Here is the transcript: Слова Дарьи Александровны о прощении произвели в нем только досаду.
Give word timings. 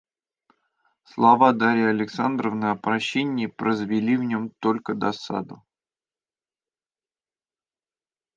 Слова 1.03 1.53
Дарьи 1.53 1.83
Александровны 1.85 2.71
о 2.71 2.75
прощении 2.75 3.45
произвели 3.45 4.17
в 4.17 4.23
нем 4.23 4.49
только 4.59 4.95
досаду. 4.95 5.63